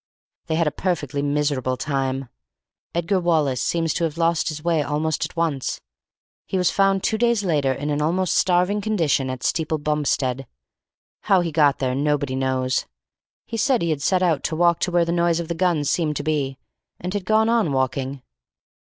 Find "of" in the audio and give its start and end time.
15.39-15.49